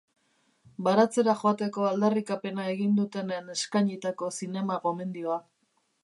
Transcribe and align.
Baratzera 0.85 1.33
joateko 1.41 1.83
aldarrikapena 1.89 2.65
egin 2.71 2.95
dutenen 2.99 3.51
eskainitako 3.57 4.31
zinema-gomendioa. 4.39 5.37